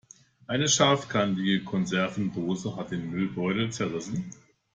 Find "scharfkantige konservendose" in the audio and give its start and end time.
0.67-2.75